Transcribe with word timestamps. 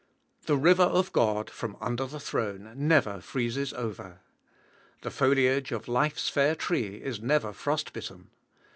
The 0.47 0.57
River 0.57 0.81
of 0.81 1.13
God, 1.13 1.47
from 1.51 1.77
under 1.79 2.07
the 2.07 2.19
Throne, 2.19 2.73
never 2.75 3.19
freezes 3.21 3.71
over. 3.71 4.21
The 5.03 5.11
foliage 5.11 5.71
of 5.71 5.87
Life's 5.87 6.27
fair 6.27 6.55
tree 6.55 6.95
is 7.03 7.21
never 7.21 7.53
frost 7.53 7.93
bitten. 7.93 8.31